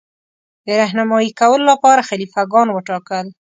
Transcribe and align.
د 0.65 0.67
رهنمايي 0.81 1.31
کولو 1.39 1.63
لپاره 1.71 2.07
خلیفه 2.09 2.41
ګان 2.51 2.67
وټاکل. 2.71 3.25